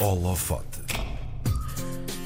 [0.00, 0.82] Holofote.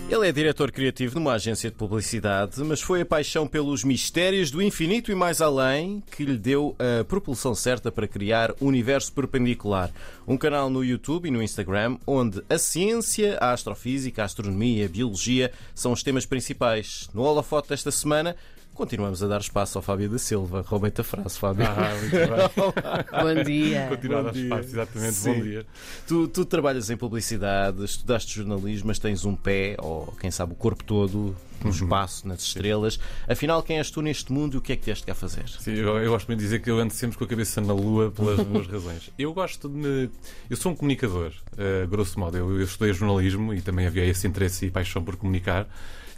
[0.08, 4.62] Ele é diretor criativo numa agência de publicidade, mas foi a paixão pelos mistérios do
[4.62, 9.90] infinito e mais além que lhe deu a propulsão certa para criar Universo Perpendicular,
[10.26, 14.88] um canal no YouTube e no Instagram onde a ciência, a astrofísica, a astronomia, a
[14.88, 17.10] biologia são os temas principais.
[17.12, 18.34] No holofote desta semana,
[18.78, 20.64] Continuamos a dar espaço ao Fábio da Silva.
[20.64, 21.66] Roubei-te a frase, Fábio.
[21.66, 23.34] Ah, muito bem.
[23.34, 23.86] Bom dia.
[23.88, 25.14] Continuar a dar espaço, exatamente.
[25.14, 25.34] Sim.
[25.34, 25.66] Bom dia.
[26.06, 30.54] Tu, tu trabalhas em publicidade, estudaste jornalismo, mas tens um pé, ou quem sabe o
[30.54, 33.00] corpo todo, no espaço, nas estrelas.
[33.26, 35.48] Afinal, quem és tu neste mundo e o que é que tens cá fazer?
[35.48, 37.72] Sim, eu, eu gosto muito de dizer que eu ando sempre com a cabeça na
[37.72, 39.10] lua pelas duas razões.
[39.18, 40.08] Eu gosto de me.
[40.48, 42.36] Eu sou um comunicador, eh, grosso modo.
[42.36, 45.68] Eu, eu estudei jornalismo e também havia esse interesse e paixão por comunicar,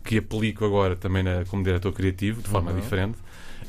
[0.04, 3.18] que aplico agora também na- como diretor criativo, de forma diferente.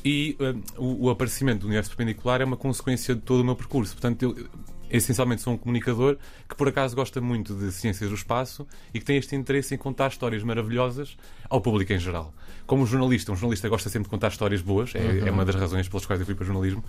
[0.03, 3.55] E eh, o, o aparecimento do universo perpendicular é uma consequência de todo o meu
[3.55, 3.94] percurso.
[3.94, 4.48] Portanto, eu
[4.91, 9.05] essencialmente sou um comunicador que por acaso gosta muito de ciências do espaço e que
[9.05, 11.17] tem este interesse em contar histórias maravilhosas
[11.49, 12.33] ao público em geral.
[12.65, 15.89] Como jornalista, um jornalista gosta sempre de contar histórias boas, é, é uma das razões
[15.89, 16.83] pelas quais eu fui para o jornalismo.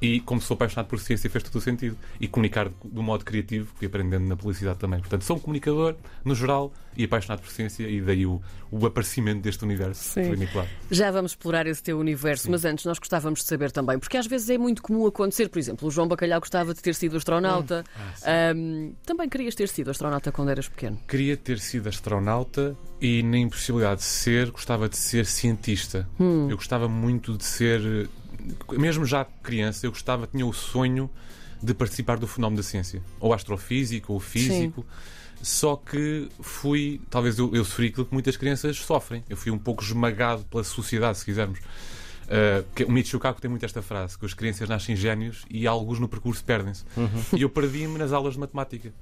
[0.00, 1.96] E como sou apaixonado por ciência, fez todo o sentido.
[2.20, 5.00] E comunicar do modo criativo, fui aprendendo na publicidade também.
[5.00, 8.40] Portanto, sou um comunicador, no geral, e apaixonado por ciência, e daí o,
[8.70, 10.22] o aparecimento deste universo Sim.
[10.22, 10.66] perpendicular.
[10.90, 14.26] Já vamos explorar esse teu universo, mas antes nós gostávamos de saber também, porque às
[14.26, 17.84] vezes é muito comum acontecer, por exemplo, o João Bacalhau gostava de ter sido astronauta.
[18.24, 20.98] Ahm, também querias ter sido astronauta quando eras pequeno.
[21.06, 26.08] Queria ter sido astronauta e, na impossibilidade de ser, gostava de ser cientista.
[26.50, 28.08] Eu gostava muito de ser,
[28.72, 31.10] mesmo já criança, eu gostava, tinha o sonho
[31.62, 34.86] de participar do fenómeno da ciência, ou astrofísico, ou físico.
[35.42, 39.24] Só que fui, talvez eu, eu sofri aquilo que muitas crianças sofrem.
[39.28, 41.60] Eu fui um pouco esmagado pela sociedade, se quisermos.
[42.28, 45.98] Uh, o Michio Kaku tem muito esta frase: que as crianças nascem gênios e alguns
[45.98, 46.84] no percurso perdem-se.
[47.36, 48.92] E eu perdi-me nas aulas de matemática.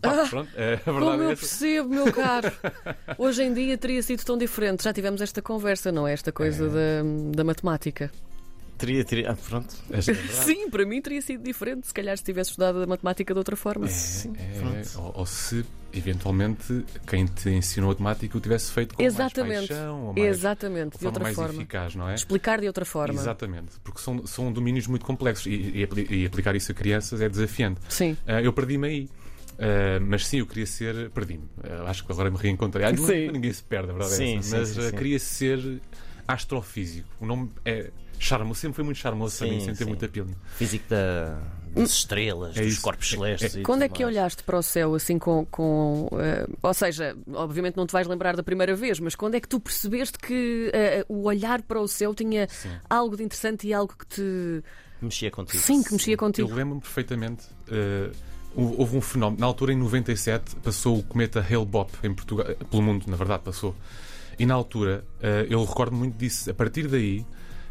[0.00, 1.40] Pá, pronto, é, verdade Como é eu essa.
[1.40, 2.52] percebo, meu caro.
[3.16, 4.84] Hoje em dia teria sido tão diferente.
[4.84, 6.12] Já tivemos esta conversa, não é?
[6.12, 7.02] Esta coisa da,
[7.34, 8.10] da matemática.
[8.78, 9.30] Teria, teria.
[9.32, 9.74] Ah, pronto.
[9.90, 10.02] É a.
[10.02, 13.56] Sim, para mim teria sido diferente se calhar se tivesse estudado a matemática de outra
[13.56, 13.86] forma.
[13.88, 14.88] Sim, É, pronto.
[15.00, 19.56] ou, ou se eventualmente quem te ensinou matemática o tivesse feito com Exatamente.
[19.56, 21.54] mais paixão ou mais, Exatamente, de outra mais forma.
[21.54, 22.14] eficaz, não é?
[22.14, 23.14] Explicar de outra forma.
[23.14, 25.86] Exatamente, porque são, são domínios muito complexos e, e
[26.22, 27.80] e aplicar isso a crianças é desafiante.
[27.88, 28.16] Sim.
[28.26, 29.08] Ah, eu perdi-me aí.
[29.58, 31.08] Ah, mas sim, eu queria ser.
[31.10, 31.44] Perdi-me.
[31.64, 32.84] Ah, acho que agora me reencontrei.
[32.84, 34.48] Ah, ninguém se perde, a verdade é Sim, essa.
[34.50, 34.96] sim, Mas sim, sim.
[34.96, 35.80] queria ser
[36.26, 37.08] astrofísico.
[37.20, 39.88] O nome é charmoso, sempre foi muito charmoso para Sim, mim, sem ter sim.
[39.90, 40.34] muito appealing.
[40.56, 41.38] Físico da,
[41.74, 42.82] das estrelas, É dos isso.
[42.82, 43.56] corpos celestes.
[43.56, 44.14] e Quando é que mais.
[44.16, 45.44] olhaste para o céu assim com.
[45.46, 49.40] com eh, ou seja, obviamente não te vais lembrar da primeira vez, mas quando é
[49.40, 52.70] que tu percebeste que eh, o olhar para o céu tinha Sim.
[52.88, 54.62] algo de interessante e algo que te.
[55.02, 55.62] Mexia contigo.
[55.62, 56.54] Sim, que mexia Eu contigo?
[56.54, 57.44] lembro-me perfeitamente.
[58.54, 59.38] houve houve um fenómeno.
[59.38, 62.46] Na altura, em 97, passou o cometa Hale-Bopp em Portugal.
[62.70, 63.74] Pelo mundo, na verdade, passou.
[64.38, 66.50] E na altura, eh, eu recordo muito disso.
[66.50, 67.24] A partir daí,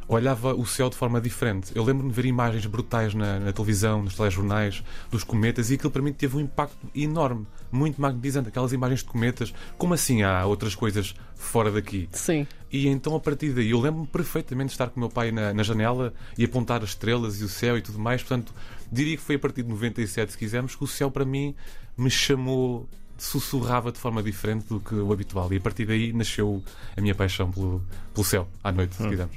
[0.07, 1.71] olhava o céu de forma diferente.
[1.75, 5.91] Eu lembro-me de ver imagens brutais na, na televisão, nos telejornais, dos cometas, e aquilo
[5.91, 8.49] para mim teve um impacto enorme, muito magnetizante.
[8.49, 9.53] Aquelas imagens de cometas.
[9.77, 12.07] Como assim há outras coisas fora daqui?
[12.11, 12.47] Sim.
[12.71, 15.53] E então, a partir daí, eu lembro-me perfeitamente de estar com o meu pai na,
[15.53, 18.21] na janela e apontar as estrelas e o céu e tudo mais.
[18.21, 18.53] Portanto,
[18.91, 21.55] diria que foi a partir de 97, se quisermos, que o céu para mim
[21.97, 22.87] me chamou,
[23.17, 25.51] sussurrava de forma diferente do que o habitual.
[25.53, 26.63] E a partir daí nasceu
[26.95, 27.81] a minha paixão pelo,
[28.13, 29.35] pelo céu, à noite, se quisermos.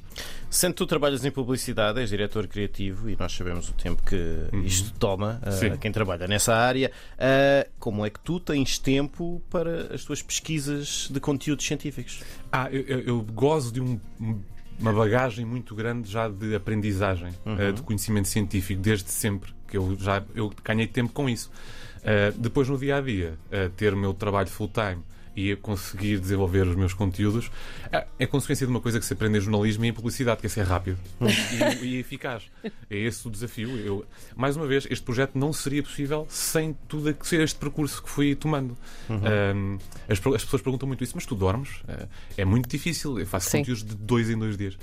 [0.50, 4.16] Sendo que tu trabalhas em publicidade, és diretor criativo e nós sabemos o tempo que
[4.64, 5.76] isto toma a Sim.
[5.76, 11.08] quem trabalha nessa área, ah, como é que tu tens tempo para as tuas pesquisas
[11.10, 12.22] de conteúdos científicos?
[12.50, 14.00] Ah, eu, eu- eu gozo de um-
[14.80, 19.96] uma bagagem muito grande já de aprendizagem, eh, de conhecimento científico, desde sempre, que eu
[19.98, 21.50] já eu ganhei tempo com isso.
[22.02, 25.02] Eh, depois, no dia a dia, eh, ter o meu trabalho full-time
[25.36, 27.50] e conseguir desenvolver os meus conteúdos
[27.92, 30.46] eh, é consequência de uma coisa que se aprende em jornalismo e em publicidade, que
[30.46, 30.98] é ser rápido
[31.82, 32.44] e, e eficaz.
[32.64, 33.76] É esse o desafio.
[33.76, 38.34] Eu, mais uma vez, este projeto não seria possível sem tudo este percurso que fui
[38.34, 38.76] tomando.
[39.08, 39.78] Um,
[40.08, 41.68] as, as pessoas perguntam muito isso, mas tu dormes?
[41.82, 43.18] Uh, é muito difícil.
[43.18, 43.58] Eu faço Sim.
[43.58, 44.78] conteúdos de dois em dois dias.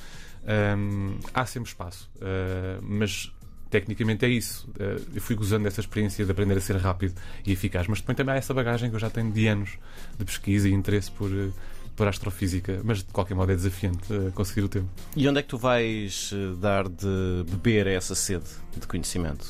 [0.45, 3.31] Um, há sempre espaço, uh, mas
[3.79, 4.67] tecnicamente é isso.
[4.79, 7.13] Uh, eu fui gozando dessa experiência de aprender a ser rápido
[7.45, 9.71] e eficaz, mas depois também há essa bagagem que eu já tenho de anos
[10.17, 11.29] de pesquisa e interesse por.
[11.31, 11.51] uh,
[11.95, 14.89] por astrofísica, mas de qualquer modo é desafiante uh, conseguir o tempo.
[15.15, 18.43] E onde é que tu vais eh, dar de beber a essa sede
[18.77, 19.45] de conhecimento?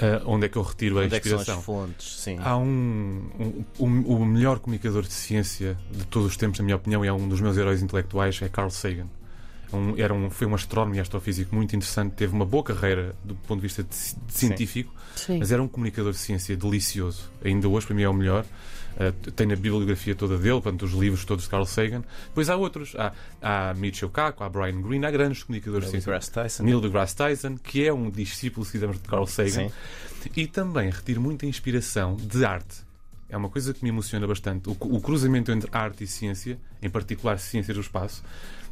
[0.00, 1.58] Uh, onde é que eu retiro a onde é que são inspiração?
[1.58, 2.20] as fontes?
[2.20, 2.38] Sim.
[2.40, 6.76] Há um, um- um- o melhor comunicador de ciência de todos os tempos, na minha
[6.76, 9.08] opinião, e é um dos meus heróis intelectuais, é Carl Sagan.
[9.72, 13.34] Um, era um, foi um astrónomo e astrofísico muito interessante, teve uma boa carreira do
[13.34, 15.38] ponto de vista de, de científico, Sim.
[15.38, 17.30] mas era um comunicador de ciência delicioso.
[17.44, 18.44] Ainda hoje, para mim, é o melhor.
[18.96, 22.02] Uh, tenho a bibliografia toda dele, portanto, os livros todos de Carl Sagan.
[22.28, 22.94] Depois há outros.
[22.96, 26.12] Há, há Michio Kaku, há Brian Greene, há grandes comunicadores Neil de ciência.
[26.12, 26.62] deGrasse Tyson.
[26.62, 29.68] Neil deGrasse Tyson, que é um discípulo, se quisermos, de Carl Sagan.
[29.68, 29.70] Sim.
[30.34, 32.86] E também retiro muita inspiração de arte.
[33.28, 34.68] É uma coisa que me emociona bastante.
[34.70, 38.22] O, o cruzamento entre arte e ciência, em particular ciência do espaço,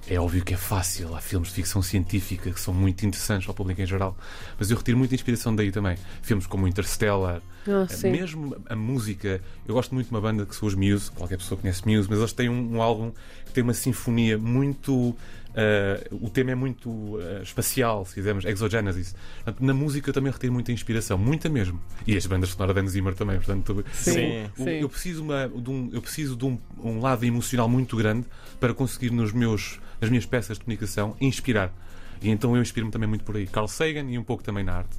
[0.08, 1.14] é óbvio que é fácil.
[1.14, 4.16] Há filmes de ficção científica que são muito interessantes ao público em geral.
[4.58, 5.96] Mas eu retiro muita inspiração daí também.
[6.22, 7.40] Filmes como Interstellar,
[7.88, 8.10] sim.
[8.10, 9.40] mesmo a música.
[9.66, 11.10] Eu gosto muito de uma banda que são os Muse.
[11.10, 13.12] Qualquer pessoa conhece Muse, mas eles têm um, um álbum
[13.46, 15.16] que tem uma sinfonia muito.
[15.54, 19.14] Uh, o tema é muito uh, espacial, se quisermos, Exogenesis.
[19.44, 21.80] Portanto, na música eu também retiro muita inspiração, muita mesmo.
[22.06, 23.36] E as bandas sonoras de Hans Zimmer também.
[23.36, 24.70] Portanto, Sim, eu, sim.
[24.80, 28.26] eu preciso, uma- de um, eu preciso de um, um lado emocional muito grande
[28.58, 31.72] para conseguir nos meus, nas minhas peças de comunicação inspirar.
[32.24, 33.46] E então eu inspiro-me também muito por aí.
[33.46, 34.96] Carl Sagan e um pouco também na arte.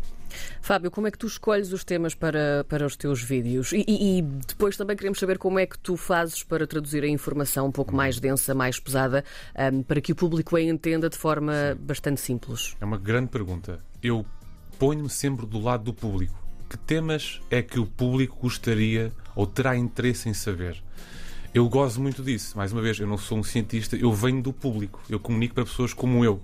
[0.62, 3.72] Fábio, como é que tu escolhes os temas para, para os teus vídeos?
[3.72, 7.08] E, e- e depois também queremos saber como é que tu fazes para traduzir a
[7.08, 9.24] informação um pouco mais densa, mais pesada,
[9.56, 12.76] ahm, para que o público a entenda de forma bastante simples.
[12.82, 13.80] É uma grande pergunta.
[14.04, 14.26] Eu
[14.78, 16.36] ponho-me sempre do lado do público.
[16.70, 20.84] Que temas é que o público gostaria ou terá interesse em saber?
[21.54, 22.58] Eu gozo muito disso.
[22.58, 25.02] Mais uma vez, eu não sou um cientista, eu venho do público.
[25.10, 26.42] Eu comunico para pessoas como eu.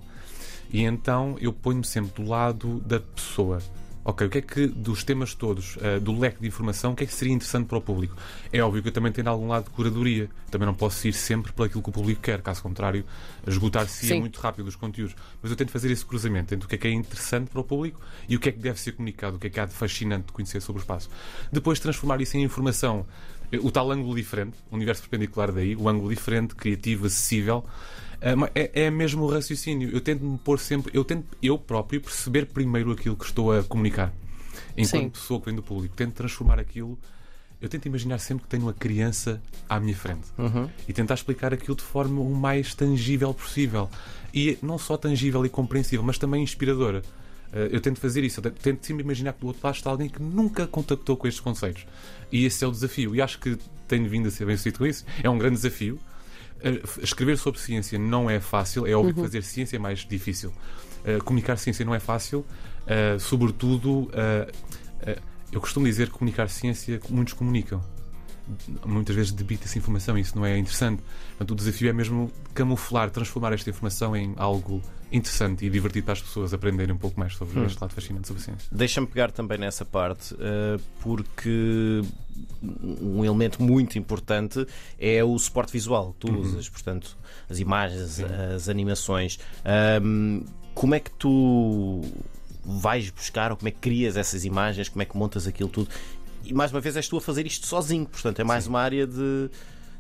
[0.72, 3.60] E então eu ponho-me sempre do lado da pessoa.
[4.04, 7.04] Ok, o que é que dos temas todos, eh, do leque de informação, o que
[7.04, 8.16] é que seria interessante para o público?
[8.52, 10.28] É óbvio que eu também tenho algum lado de curadoria.
[10.50, 13.06] Também não posso ir sempre para aquilo que o público quer, caso contrário,
[13.46, 15.16] esgotar-se muito rápido os conteúdos.
[15.40, 17.64] Mas eu tento fazer esse cruzamento entre o que é que é interessante para o
[17.64, 19.74] público e o que é que deve ser comunicado, o que é que há de
[19.74, 21.08] fascinante de conhecer sobre o espaço.
[21.52, 23.06] Depois transformar isso em informação.
[23.52, 27.64] Eh, O tal ângulo diferente, o universo perpendicular daí, o ângulo diferente, criativo, acessível.
[28.36, 29.90] Ma- É, é mesmo o raciocínio.
[29.92, 33.64] Eu tento me pôr sempre, eu tento eu próprio perceber primeiro aquilo que estou a
[33.64, 34.14] comunicar.
[34.78, 35.10] Enquanto Sim.
[35.10, 36.98] pessoa que vem do público, tento transformar aquilo.
[37.62, 39.40] Eu tento imaginar sempre que tenho uma criança
[39.70, 40.68] à minha frente Uhum.
[40.88, 43.90] e tentar explicar aquilo de forma o mais tangível possível.
[44.34, 47.04] E não só tangível e compreensível, mas também inspiradora.
[47.54, 50.10] Eh, Eu tento fazer isso, eu tento sempre imaginar que do outro lado está alguém
[50.10, 51.86] que nunca contactou com estes conceitos.
[52.32, 53.14] E esse é o desafio.
[53.16, 53.58] E acho que
[53.88, 55.06] tenho vindo a ser bem sucedido com isso.
[55.22, 56.00] É um grande desafio.
[56.64, 60.54] Eh, Escrever sobre ciência não é fácil, é óbvio que fazer ciência é mais difícil.
[61.04, 62.46] Eh, comunicar ciência não é fácil,
[62.86, 64.52] eh, sobretudo, eh,
[65.52, 67.82] eu costumo dizer que comunicar ciência muitos comunicam
[68.86, 71.02] muitas vezes debita-se informação e isso não é interessante.
[71.30, 74.82] Portanto, o desafio é mesmo camuflar, transformar esta informação em algo
[75.12, 77.66] interessante e divertido para as pessoas aprenderem um pouco mais sobre Hum.
[77.66, 78.68] este lado fascinante sobre a ciência.
[78.72, 82.02] Deixa-me pegar também nessa parte, eh, porque
[83.02, 84.66] um elemento muito importante
[84.98, 87.18] é o suporte visual que tu usas, portanto,
[87.50, 88.24] as imagens, Sim.
[88.56, 89.38] as animações.
[90.74, 92.02] Como é que tu
[92.64, 95.90] vais buscar ou como é que crias essas imagens, como é que montas aquilo tudo?
[96.44, 98.70] E mais uma vez és tu a fazer isto sozinho, portanto, é mais Sim.
[98.72, 99.50] uma área de.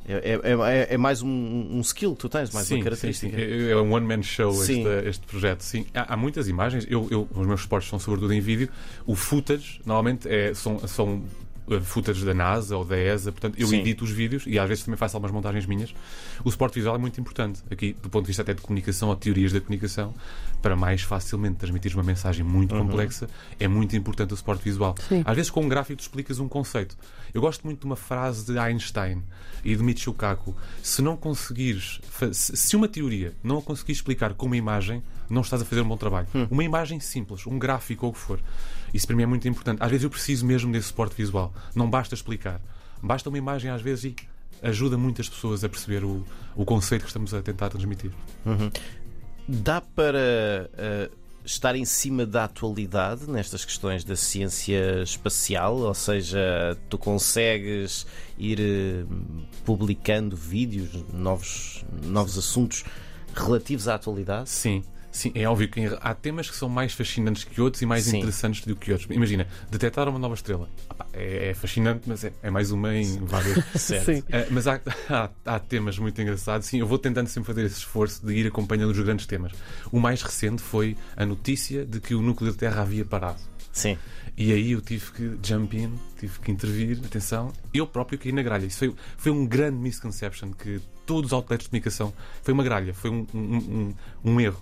[0.07, 2.83] É, é- é- é mais um, um skill que tu tens, mais sim, uma sim,
[2.83, 3.38] característica.
[3.38, 3.43] sim.
[3.43, 4.81] É é um one-man show Sim.
[4.81, 5.61] este, este projeto.
[5.61, 5.85] Sim.
[5.93, 6.88] Há, há muitas imagens.
[6.89, 8.67] Eu, eu- os meus suportes são sobretudo em vídeo.
[9.05, 11.23] O footage, normalmente, é, são, são
[11.83, 13.31] footage da NASA ou da ESA.
[13.31, 13.79] Portanto, eu Sim.
[13.79, 15.93] edito os vídeos e às vezes também faço algumas montagens minhas.
[16.43, 17.61] O suporte visual é muito importante.
[17.71, 20.13] Aqui, do ponto de vista até de comunicação ou teorias da comunicação,
[20.61, 22.85] para mais facilmente transmitir uma mensagem muito Uhum.
[22.87, 23.29] complexa,
[23.59, 24.95] é muito importante o suporte visual.
[25.07, 25.23] Sim.
[25.25, 26.95] Às vezes, com um gráfico, tu explicas um conceito.
[27.33, 29.23] Eu gosto muito de uma frase de Einstein
[29.63, 30.55] e de Michio Kaku.
[30.83, 32.01] Se não conseguires,
[32.33, 35.81] se se uma teoria não a conseguires explicar com uma imagem, não estás a fazer
[35.81, 36.27] um bom trabalho.
[36.50, 38.39] Uma imagem simples, um gráfico ou o que for.
[38.93, 39.81] Isso para mim é muito importante.
[39.81, 41.53] Às vezes eu preciso mesmo desse suporte visual.
[41.75, 42.62] Não basta explicar.
[43.01, 44.15] Basta uma imagem às vezes e
[44.62, 48.12] ajuda muitas pessoas a perceber o, o conceito que estamos a tentar transmitir.
[49.48, 51.10] Dá para eh,
[51.43, 55.77] estar em cima da atualidade nestas questões da ciência espacial?
[55.77, 58.05] Ou seja, tu consegues
[58.38, 59.05] ir eh,
[59.65, 62.83] publicando vídeos, novos, novos assuntos
[63.33, 64.50] relativos à atualidade?
[64.50, 68.06] Sim, sim, é óbvio que há temas que são mais fascinantes que outros e mais
[68.06, 68.18] Sim.
[68.18, 69.10] interessantes do que outros.
[69.15, 70.70] Imagina, detectar uma nova estrela.
[70.89, 73.63] Epá, É, é fascinante, mas é, é mais uma em várias.
[73.75, 74.06] Certo.
[74.06, 74.24] Sim.
[74.30, 76.68] Eh, mas há, há, há temas muito engraçados.
[76.68, 79.51] Sim, eu vou tentando sempre fazer esse esforço de ir acompanhando os grandes temas.
[79.91, 83.39] O mais recente foi a notícia de que o núcleo da Terra havia parado.
[83.72, 83.98] Sim.
[84.38, 88.41] E aí eu tive que jump in, tive que intervir, atenção, eu próprio caí na
[88.41, 88.65] gralha.
[88.65, 92.94] Isso foi, foi um grande misconception que todos os outlets de comunicação foi uma gralha,
[92.94, 94.62] foi um, um, um- um erro.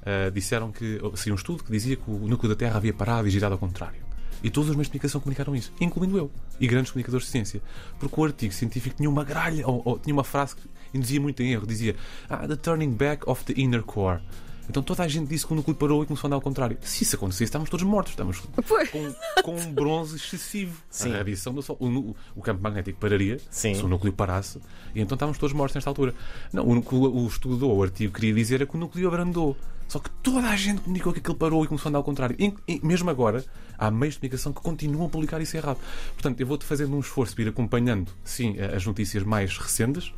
[0.00, 3.28] Uh, disseram que saiu um estudo que dizia que o núcleo da Terra havia parado
[3.28, 4.00] e girado ao contrário.
[4.42, 7.62] E todos os meios de comunicação comunicaram isso, incluindo eu e grandes comunicadores de ciência.
[7.98, 10.62] Porque o artigo científico tinha uma gralha, ou, ou tinha uma frase que
[10.94, 11.66] induzia muito em erro.
[11.66, 11.94] Dizia:
[12.28, 14.20] ah, The turning back of the inner core.
[14.70, 16.78] Então toda a gente disse que o núcleo parou e começou a andar ao contrário.
[16.80, 18.12] Se isso acontecesse, estávamos todos mortos.
[18.12, 20.80] Estamos com, com um bronze excessivo.
[20.88, 21.12] Sim.
[21.12, 21.76] A radiação do Sol.
[21.80, 23.74] O, o, campo magnético pararia Sim.
[23.74, 24.60] se o núcleo parasse.
[24.94, 26.14] E então estávamos todos mortos nesta altura.
[26.52, 29.56] Não, o, o, o estudo, o artigo queria dizer é que o núcleo abrandou.
[29.88, 32.36] Só que toda a gente comunicou que aquilo parou e começou a andar ao contrário.
[32.38, 33.44] E, e, mesmo agora,
[33.76, 35.78] há meios de comunicação que continuam a publicar isso errado.
[36.12, 40.14] Portanto, eu vou-te fazendo um esforço de ir acompanhando, sim, as notícias mais recentes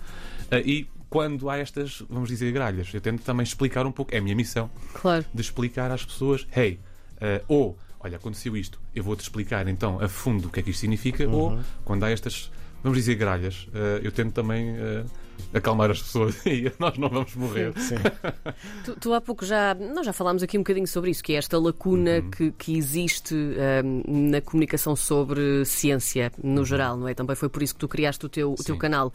[0.50, 2.88] eh, e quando há estas, vamos dizer, gralhas.
[2.95, 5.23] Eu tento também explicar um pouco, é a minha missão, claro.
[5.33, 6.81] de explicar às pessoas, hey,
[7.16, 10.71] uh, ou, olha, aconteceu isto, eu vou-te explicar então a fundo o que é que
[10.71, 11.35] isto significa, uhum.
[11.35, 12.50] ou quando há estas,
[12.83, 15.04] vamos dizer, gralhas, uh, eu tento também uh,
[15.52, 17.72] acalmar as pessoas e nós não vamos morrer.
[17.78, 17.96] Sim.
[18.84, 21.37] tu, tu, há pouco já, nós já falámos aqui um bocadinho sobre isso, que é
[21.37, 22.30] esta lacuna uhum.
[22.30, 26.64] que, que existe um, na comunicação sobre ciência no uhum.
[26.64, 27.14] geral, não é?
[27.14, 29.12] Também foi por isso que tu criaste o teu, o teu canal.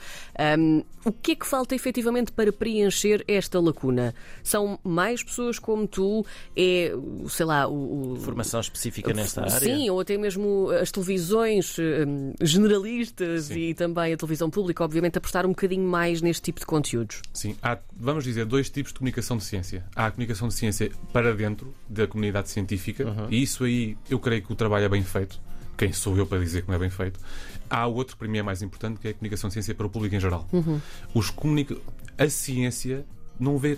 [0.57, 4.13] Um, o que é que falta efetivamente para preencher esta lacuna?
[4.43, 6.25] São mais pessoas como tu?
[6.55, 6.93] É,
[7.29, 8.13] sei lá, o.
[8.13, 9.59] o Formação específica nesta área?
[9.59, 13.69] Sim, ou até mesmo as televisões um, generalistas sim.
[13.69, 17.21] e também a televisão pública, obviamente, apostar um bocadinho mais mais neste tipo de conteúdos?
[17.33, 19.85] Sim, há, vamos dizer, dois tipos de comunicação de ciência.
[19.95, 23.27] Há a comunicação de ciência para dentro da comunidade científica, uhum.
[23.29, 25.39] e isso aí eu creio que o trabalho é bem feito.
[25.77, 27.19] Quem sou eu para dizer que não é bem feito?
[27.69, 29.89] Há outro, para mim é mais importante, que é a comunicação de ciência para o
[29.89, 30.47] público em geral.
[30.51, 30.81] Uhum.
[31.13, 31.77] Os comunica...
[32.17, 33.05] A ciência
[33.39, 33.77] não vê,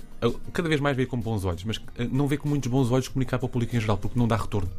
[0.54, 3.10] cada vez mais vê com bons olhos, mas eh, não vê com muitos bons olhos
[3.10, 4.72] comunicar para o público em geral, porque não dá retorno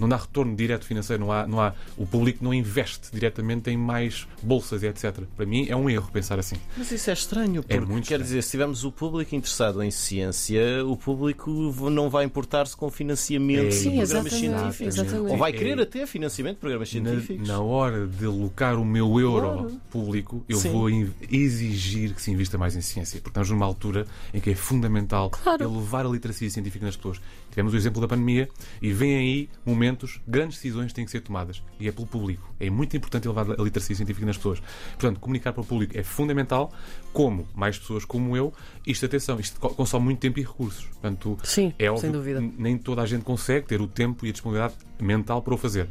[0.00, 3.76] não dá retorno direto financeiro, não há, não há, o público não investe diretamente em
[3.76, 5.20] mais bolsas e etc.
[5.36, 6.56] Para mim é um erro pensar assim.
[6.76, 8.22] Mas isso é estranho, é porque é muito quer estranho.
[8.22, 11.50] dizer, se tivermos o público interessado em ciência, o público
[11.90, 14.98] não vai importar-se com financiamento é, Sim, de programas científicos.
[14.98, 15.32] Exatamente.
[15.32, 17.46] Ou vai querer é, até financiamento de programas científicos.
[17.46, 19.80] Na, na hora de alocar o meu euro claro.
[19.90, 20.72] público, eu Sim.
[20.72, 20.88] vou
[21.30, 25.30] exigir que se invista mais em ciência, porque estamos numa altura em que é fundamental
[25.30, 25.64] claro.
[25.64, 27.20] elevar a literacia científica nas pessoas.
[27.50, 28.48] Tivemos o exemplo da pandemia
[28.80, 31.62] e vem aí momentos momentos, grandes decisões têm que ser tomadas.
[31.78, 32.54] E é pelo público.
[32.58, 34.60] É muito importante elevar a literacia científica nas pessoas.
[34.92, 36.72] Portanto, comunicar para o público é fundamental,
[37.12, 38.52] como mais pessoas como eu.
[38.86, 40.84] Isto, atenção, isto consome muito tempo e recursos.
[40.86, 42.40] Portanto, Sim, é óbvio sem dúvida.
[42.40, 45.88] nem toda a gente consegue ter o tempo e a disponibilidade mental para o fazer.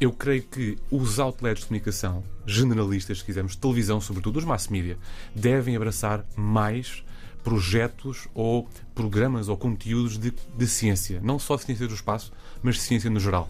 [0.00, 4.96] Eu creio que os outlets de comunicação generalistas, se quisermos, televisão, sobretudo os mass media,
[5.34, 7.04] devem abraçar mais
[7.42, 12.32] projetos ou programas ou conteúdos de, de ciência, não só de ciência do espaço,
[12.62, 13.48] mas de ciência no geral.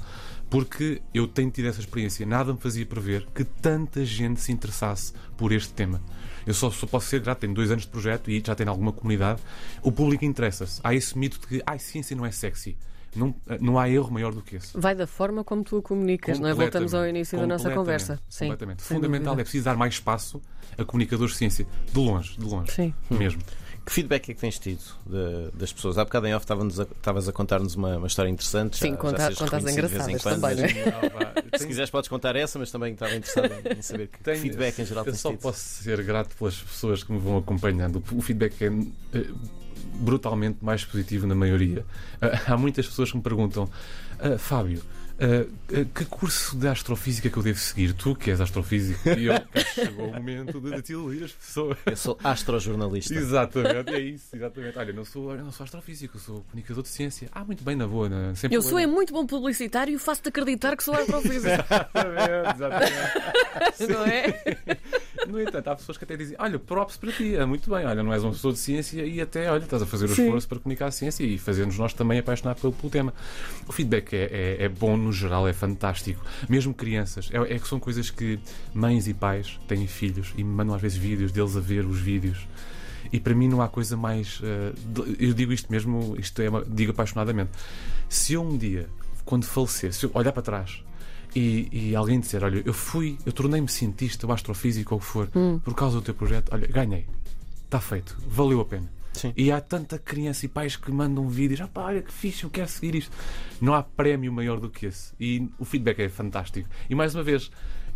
[0.49, 5.13] Porque eu tenho tido essa experiência, nada me fazia prever que tanta gente se interessasse
[5.37, 6.01] por este tema.
[6.47, 8.93] Eu só, só posso ser grato, tenho dois anos de projeto e já tenho alguma
[8.93, 9.41] comunidade.
[9.83, 10.81] O público interessa-se.
[10.83, 12.77] Há esse mito de que a ciência não é sexy.
[13.15, 14.79] Não, não há erro maior do que esse.
[14.79, 16.55] Vai da forma como tu a comunicas, não é?
[16.55, 18.21] Voltamos ao início da nossa conversa.
[18.29, 18.83] Sim, completamente.
[18.83, 19.43] Fundamental dúvida.
[19.43, 20.41] é preciso dar mais espaço
[20.79, 21.67] a comunicadores de ciência.
[21.93, 22.71] De longe, de longe.
[22.73, 22.95] Sim.
[23.11, 23.43] Mesmo.
[23.85, 25.99] Que feedback é que tens tido de, das pessoas?
[25.99, 28.77] Há bocado em off estavas a, a contar-nos uma, uma, história interessante.
[28.77, 31.59] Sim, contar, contas engraçadas também, não é?
[31.59, 34.85] Se quiseres, podes contar essa, mas também estava interessado em saber que Tenho, feedback em
[34.85, 35.41] geral eu tens só tido.
[35.41, 38.03] posso ser grato pelas pessoas que me vão acompanhando.
[38.13, 38.69] O feedback é
[39.19, 39.27] eh,
[39.95, 41.85] brutalmente mais positivo na maioria.
[42.47, 43.69] Há muitas pessoas que me perguntam,
[44.19, 44.83] ah, Fábio.
[45.21, 47.93] Uh, que curso de astrofísica que eu devo seguir?
[47.93, 49.35] Tu que és astrofísico e eu
[49.75, 51.77] chegou o momento de te iludir as pessoas.
[51.85, 53.13] Eu sou astrojornalista.
[53.13, 54.79] exatamente, é isso, exatamente.
[54.79, 57.29] Olha, não sou, não sou astrofísico, sou comunicador de ciência.
[57.33, 58.09] Ah, muito bem, na boa.
[58.09, 58.69] Na, sem eu problema.
[58.71, 61.47] sou é muito bom publicitário e faço-te acreditar que sou astrofísico.
[61.49, 63.93] exatamente, exatamente.
[63.93, 64.79] não é?
[65.31, 68.03] No entanto, há pessoas que até dizem: Olha, props para ti, é muito bem, olha,
[68.03, 70.25] não és uma pessoa de ciência e até, olha, estás a fazer o Sim.
[70.25, 73.15] esforço para comunicar a ciência e fazer-nos nós também apaixonar pelo, pelo tema.
[73.69, 76.25] O feedback é, é, é, bom no geral, é fantástico.
[76.49, 78.39] Mesmo crianças, é, é que são coisas que
[78.75, 82.01] mães e pais têm filhos e me mandam às vezes vídeos deles a ver os
[82.01, 82.47] vídeos.
[83.13, 84.41] E para mim não há coisa mais.
[84.41, 87.51] Uh, eu digo isto mesmo, isto é digo apaixonadamente.
[88.09, 88.89] Se eu um dia,
[89.25, 90.83] quando falecer, se eu olhar para trás
[91.35, 95.07] e, e, alguém dizer: Olha, eu fui, eu tornei-me cientista ou astrofísico ou o que
[95.07, 95.59] for, hum.
[95.59, 97.07] por causa do teu projeto, olha, ganhei,
[97.65, 98.91] está feito, valeu a pena.
[99.13, 99.33] Sim.
[99.37, 102.51] E há tanta criança e pais que mandam vídeos: ah, pá, olha que fixe, eu
[102.51, 103.17] quero seguir isto.
[103.61, 105.13] Não há prémio maior do que esse.
[105.19, 106.69] E o feedback é fantástico.
[106.89, 107.51] E mais uma vez,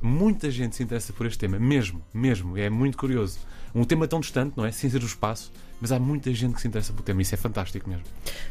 [0.05, 2.59] muita gente se interessa por este tema, mesmo, mesmo.
[2.59, 3.39] É muito curioso.
[3.75, 4.71] Um tema tão distante, não é?
[4.71, 7.23] Ciência do espaço, mas há muita gente que se interessa pelo tema.
[7.23, 8.05] Isso é fantástico mesmo.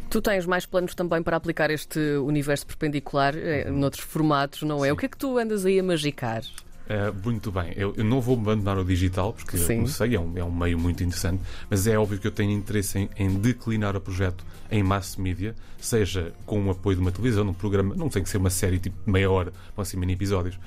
[0.10, 3.78] Tu tens mais planos também para aplicar este universo perpendicular eh, uhum.
[3.78, 4.88] noutros formatos, não é?
[4.88, 4.94] Sim.
[4.94, 6.44] O que é que tu andas aí a magicar?
[6.84, 7.72] Uh, muito bem.
[7.78, 9.76] Eu, eu, não vou abandonar o digital, porque, Sim.
[9.76, 12.52] como sei, é um, é um meio muito interessante, mas é óbvio que eu tenho
[12.52, 17.12] interesse em, em declinar o projeto em mass media, seja com o apoio de uma
[17.12, 20.14] televisão, num programa, não tem que ser uma série tipo meia hora, pode ser mini
[20.14, 20.60] episódios,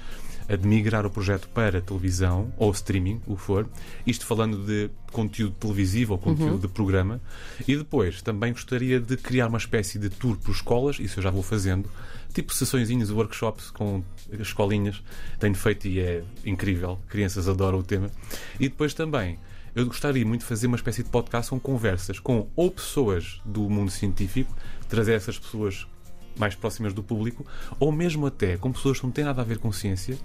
[0.54, 3.68] de migrar o projeto para televisão ou streaming, o que for,
[4.06, 6.58] isto falando de conteúdo televisivo ou conteúdo uhum.
[6.60, 7.20] de programa,
[7.66, 11.30] e depois também gostaria de criar uma espécie de tour por escolas, isso eu já
[11.30, 11.90] vou fazendo,
[12.32, 14.04] tipo sessõezinhas, workshops com
[14.38, 15.02] escolinhas,
[15.40, 18.10] tenho feito e é incrível, crianças adoram o tema,
[18.60, 19.38] e depois também
[19.74, 23.68] eu gostaria muito de fazer uma espécie de podcast com conversas com ou pessoas do
[23.68, 24.54] mundo científico,
[24.88, 25.86] trazer essas pessoas
[26.38, 27.44] mais próximas do público,
[27.78, 30.18] ou mesmo até com pessoas que não têm nada a ver com ciência.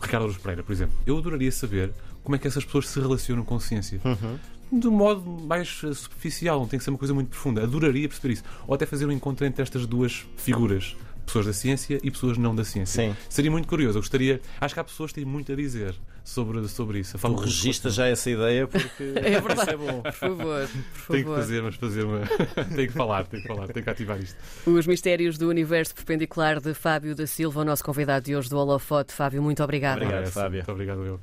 [0.00, 0.94] Ricardo Aruz Pereira, por exemplo.
[1.06, 1.92] Eu adoraria saber
[2.22, 4.00] como é que essas pessoas se relacionam com ciência.
[4.04, 4.78] Uhum.
[4.80, 7.62] De um modo mais superficial, não tem que ser uma coisa muito profunda.
[7.62, 8.44] Adoraria perceber isso.
[8.66, 12.54] Ou até fazer um encontro entre estas duas figuras pessoas da ciência e pessoas não
[12.54, 13.10] da ciência.
[13.10, 13.16] Sim.
[13.28, 13.98] Seria muito curioso.
[13.98, 14.40] Eu gostaria.
[14.60, 15.94] Acho que há pessoas que têm muito a dizer
[16.28, 17.18] sobre, sobre isso.
[17.18, 19.70] Tu registra já essa ideia porque é verdade.
[19.70, 20.02] é bom.
[20.02, 20.68] Por favor,
[21.06, 22.20] por Tenho que fazer, mas fazer uma.
[22.76, 24.36] tenho que falar, tenho que falar, tenho que ativar isto.
[24.66, 28.58] Os mistérios do universo perpendicular de Fábio da Silva, o nosso convidado de hoje do
[28.58, 29.12] Holofote.
[29.12, 30.02] Fábio, muito obrigado.
[30.02, 30.58] Obrigado, Fábio.
[30.58, 31.16] Muito obrigado, eu.